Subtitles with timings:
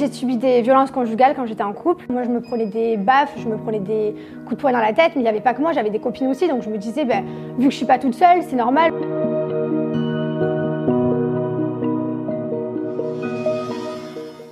[0.00, 2.06] J'ai subi des violences conjugales quand j'étais en couple.
[2.08, 4.14] Moi, je me prenais des baffes, je me prenais des
[4.46, 5.98] coups de poing dans la tête, mais il n'y avait pas que moi, j'avais des
[5.98, 7.22] copines aussi, donc je me disais, ben,
[7.58, 8.94] vu que je suis pas toute seule, c'est normal.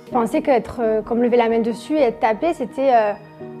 [0.05, 3.13] Je pensais qu'être euh, comme lever la main dessus et être tapé, c'était euh,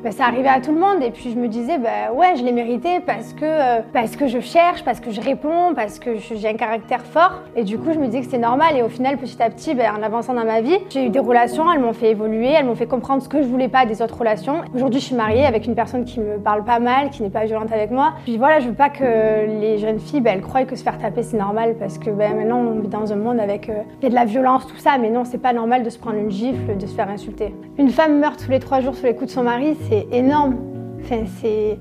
[0.03, 1.03] ben, ça arrivait à tout le monde.
[1.03, 4.27] Et puis je me disais ben ouais je l'ai mérité parce que euh, parce que
[4.27, 7.41] je cherche parce que je réponds parce que j'ai un caractère fort.
[7.55, 8.77] Et du coup je me disais que c'était normal.
[8.77, 11.19] Et au final petit à petit ben, en avançant dans ma vie j'ai eu des
[11.19, 11.71] relations.
[11.71, 12.47] Elles m'ont fait évoluer.
[12.47, 14.61] Elles m'ont fait comprendre ce que je voulais pas des autres relations.
[14.73, 17.45] Aujourd'hui je suis mariée avec une personne qui me parle pas mal qui n'est pas
[17.45, 18.13] violente avec moi.
[18.23, 21.23] Puis voilà je veux pas que les jeunes filles elles croient que se faire taper
[21.23, 24.09] c'est normal parce que maintenant on vit dans un monde avec euh, il y a
[24.09, 24.97] de la violence tout ça.
[24.97, 27.53] Mais non c'est pas normal de se prendre une gifle de se faire insulter.
[27.77, 30.57] Une femme meurt tous les trois jours sous les coups de son mari c'est énorme.
[31.03, 31.79] C'est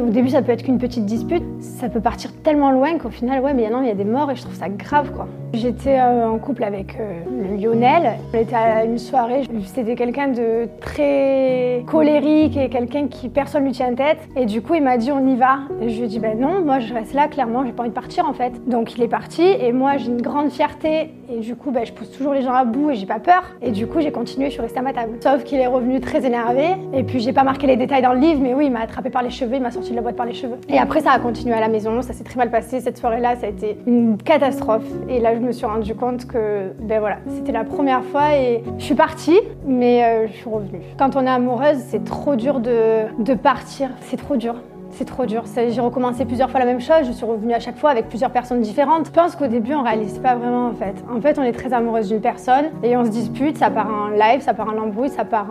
[0.00, 1.42] au début, ça peut être qu'une petite dispute.
[1.60, 4.30] Ça peut partir tellement loin qu'au final, ouais, mais non, il y a des morts
[4.30, 5.28] et je trouve ça grave, quoi.
[5.54, 8.14] J'étais euh, en couple avec euh, Lionel.
[8.32, 9.42] On était à une soirée.
[9.66, 14.18] C'était quelqu'un de très colérique et quelqu'un qui personne lui tient tête.
[14.36, 15.60] Et du coup, il m'a dit on y va.
[15.80, 17.28] Et je lui ai dit ben non, moi je reste là.
[17.28, 18.52] Clairement, j'ai pas envie de partir en fait.
[18.68, 21.10] Donc il est parti et moi j'ai une grande fierté.
[21.30, 23.42] Et du coup, ben, je pousse toujours les gens à bout et j'ai pas peur.
[23.62, 24.46] Et du coup, j'ai continué.
[24.46, 25.16] Je suis restée à ma table.
[25.20, 26.66] Sauf qu'il est revenu très énervé.
[26.92, 29.10] Et puis j'ai pas marqué les détails dans le livre, mais oui, il m'a attrapé
[29.10, 30.56] par les cheveux m'a sorti de la boîte par les cheveux.
[30.68, 32.80] Et après, ça a continué à la maison, ça s'est très mal passé.
[32.80, 34.84] Cette soirée-là, ça a été une catastrophe.
[35.08, 38.84] Et là, je me suis rendu compte que, ben c'était la première fois et je
[38.84, 40.80] suis partie, mais euh, je suis revenue.
[40.98, 43.90] Quand on est amoureuse, c'est trop dur de, de partir.
[44.00, 44.54] C'est trop dur.
[44.96, 45.42] C'est trop dur.
[45.56, 47.04] J'ai recommencé plusieurs fois la même chose.
[47.04, 49.06] Je suis revenue à chaque fois avec plusieurs personnes différentes.
[49.06, 50.94] Je pense qu'au début, on réalise pas vraiment en fait.
[51.12, 53.58] En fait, on est très amoureuse d'une personne et on se dispute.
[53.58, 55.48] Ça part en live, ça part en embrouille, ça part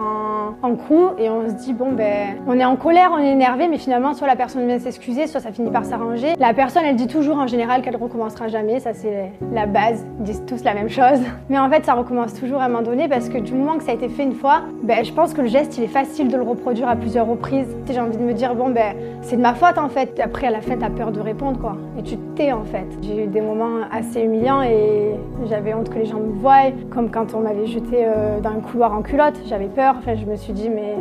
[0.61, 3.67] en coup et on se dit bon ben, on est en colère, on est énervé,
[3.67, 6.35] mais finalement, soit la personne vient s'excuser, soit ça finit par s'arranger.
[6.39, 8.79] La personne, elle dit toujours en général qu'elle recommencera jamais.
[8.79, 10.05] Ça c'est la base.
[10.19, 11.19] Ils disent tous la même chose.
[11.49, 13.83] Mais en fait, ça recommence toujours à un moment donné parce que du moment que
[13.83, 16.29] ça a été fait une fois, ben, je pense que le geste, il est facile
[16.29, 17.75] de le reproduire à plusieurs reprises.
[17.91, 20.19] J'ai envie de me dire bon ben c'est de ma faute en fait.
[20.19, 21.75] Après, à la fin, t'as peur de répondre quoi.
[21.97, 22.85] Et tu te tais en fait.
[23.01, 25.15] J'ai eu des moments assez humiliants et
[25.49, 26.71] j'avais honte que les gens me voient.
[26.91, 29.39] Comme quand on m'avait jeté euh, dans un couloir en culotte.
[29.47, 29.95] J'avais peur.
[29.97, 30.95] Enfin, je me suis dit, mais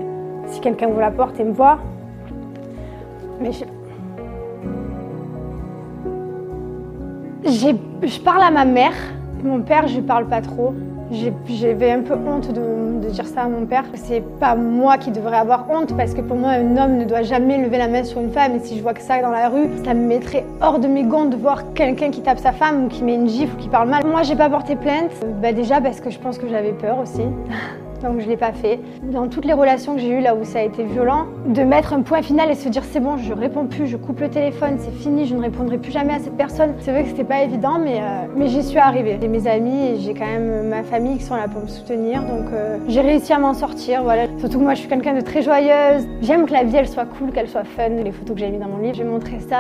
[0.47, 1.79] si quelqu'un ouvre la porte et me voit.
[3.41, 3.65] Mais je.
[7.45, 8.95] Je parle à ma mère.
[9.45, 10.75] Mon père, je lui parle pas trop.
[11.13, 13.85] J'avais un peu honte de, dire ça à mon père.
[13.95, 17.23] C'est pas moi qui devrais avoir honte parce que pour moi, un homme ne doit
[17.23, 18.57] jamais lever la main sur une femme.
[18.57, 21.05] Et si je vois que ça dans la rue, ça me mettrait hors de mes
[21.05, 23.69] gonds de voir quelqu'un qui tape sa femme ou qui met une gifle ou qui
[23.69, 24.07] parle mal.
[24.07, 25.13] Moi, j'ai pas porté plainte.
[25.43, 27.23] Bah, déjà parce que je pense que j'avais peur aussi.
[28.09, 28.81] donc je l'ai pas fait.
[29.03, 31.93] Dans toutes les relations que j'ai eues là où ça a été violent, de mettre
[31.93, 34.77] un point final et se dire c'est bon, je réponds plus, je coupe le téléphone,
[34.79, 36.75] c'est fini, je ne répondrai plus jamais à cette personne.
[36.81, 39.19] C'est vrai que c'était pas évident, mais, euh, mais j'y suis arrivée.
[39.21, 42.23] J'ai mes amis et j'ai quand même ma famille qui sont là pour me soutenir,
[42.23, 44.03] donc euh, j'ai réussi à m'en sortir.
[44.03, 44.27] Voilà.
[44.39, 46.07] Surtout que moi je suis quelqu'un de très joyeuse.
[46.21, 47.89] J'aime que la vie elle soit cool, qu'elle soit fun.
[47.89, 49.59] Les photos que j'ai mis dans mon livre, j'ai montré ça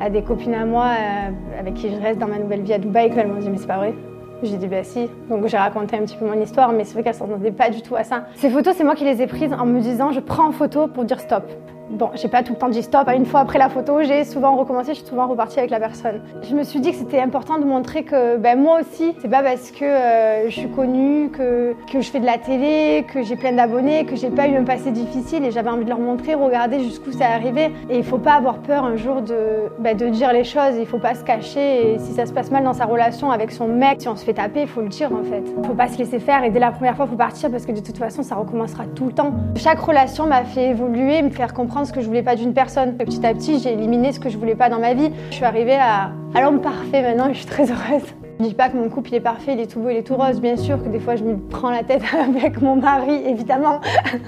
[0.00, 2.78] à, des copines à moi euh, avec qui je reste dans ma nouvelle vie à
[2.78, 3.94] Dubaï, elles m'ont dit mais c'est pas vrai.
[4.42, 5.08] J'ai dit bah si.
[5.30, 7.80] Donc j'ai raconté un petit peu mon histoire, mais c'est vrai qu'elle s'entendait pas du
[7.80, 8.24] tout à ça.
[8.34, 10.88] Ces photos, c'est moi qui les ai prises en me disant je prends en photo
[10.88, 11.44] pour dire stop.
[11.92, 13.06] Bon, j'ai pas tout le temps dit stop.
[13.14, 16.22] Une fois après la photo, j'ai souvent recommencé, je suis souvent repartie avec la personne.
[16.40, 19.42] Je me suis dit que c'était important de montrer que ben, moi aussi, c'est pas
[19.42, 23.36] parce que euh, je suis connue, que, que je fais de la télé, que j'ai
[23.36, 26.34] plein d'abonnés, que j'ai pas eu un passé difficile et j'avais envie de leur montrer,
[26.34, 27.72] regardez jusqu'où c'est arrivé.
[27.90, 30.86] Et il faut pas avoir peur un jour de, ben, de dire les choses, il
[30.86, 31.92] faut pas se cacher.
[31.92, 34.24] Et si ça se passe mal dans sa relation avec son mec, si on se
[34.24, 35.42] fait taper, il faut le dire en fait.
[35.56, 37.72] Il faut pas se laisser faire et dès la première fois, faut partir parce que
[37.72, 39.34] de toute façon, ça recommencera tout le temps.
[39.56, 42.96] Chaque relation m'a fait évoluer, me faire comprendre ce que je voulais pas d'une personne.
[42.96, 45.10] Petit à petit, j'ai éliminé ce que je voulais pas dans ma vie.
[45.30, 48.14] Je suis arrivée à, à l'homme parfait maintenant et je suis très heureuse.
[48.42, 50.02] Je dis pas que mon couple il est parfait, il est tout beau, il est
[50.02, 50.40] tout rose.
[50.40, 52.02] Bien sûr que des fois je me prends la tête
[52.36, 53.80] avec mon mari, évidemment.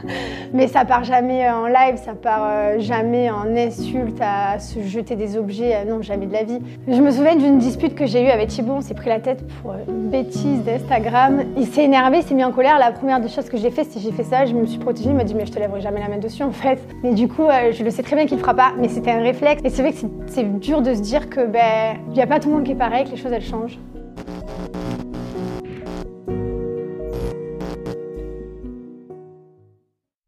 [0.53, 5.17] Mais ça part jamais en live, ça part euh, jamais en insulte, à se jeter
[5.17, 5.75] des objets.
[5.75, 6.61] Euh, non, jamais de la vie.
[6.87, 8.75] Je me souviens d'une dispute que j'ai eue avec Thibaut.
[8.75, 11.43] On s'est pris la tête pour une bêtise d'Instagram.
[11.57, 12.79] Il s'est énervé, il s'est mis en colère.
[12.79, 14.45] La première des choses que j'ai fait, c'est j'ai fait ça.
[14.45, 15.11] Je me suis protégée.
[15.11, 16.79] Il m'a dit mais je te lèverai jamais la main dessus en fait.
[17.03, 18.75] Mais du coup, euh, je le sais très bien qu'il ne fera pas.
[18.79, 19.63] Mais c'était un réflexe.
[19.65, 22.39] Et c'est vrai que c'est dur de se dire que ben il n'y a pas
[22.39, 23.77] tout le monde qui est pareil, que les choses elles changent.